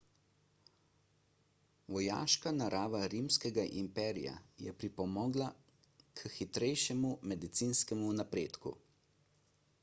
[1.95, 4.33] vojaška narava rimskega imperija
[4.69, 5.51] je pripomogla
[6.23, 8.75] k hitrejšemu medicinskemu napredku